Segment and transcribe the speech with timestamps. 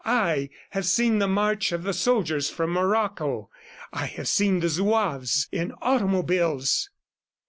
[0.03, 3.51] "I have seen the march of the soldiers from Morocco....
[3.93, 6.89] I have seen the Zouaves in automobiles!"